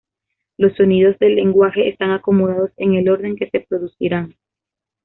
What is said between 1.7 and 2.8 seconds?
están acomodados